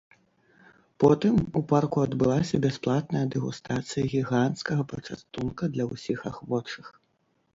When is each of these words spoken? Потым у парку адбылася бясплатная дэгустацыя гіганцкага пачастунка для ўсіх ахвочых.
Потым 1.01 1.35
у 1.59 1.61
парку 1.71 1.97
адбылася 2.05 2.55
бясплатная 2.63 3.21
дэгустацыя 3.35 4.03
гіганцкага 4.13 4.83
пачастунка 4.93 5.63
для 5.75 5.85
ўсіх 5.93 6.19
ахвочых. 6.33 6.85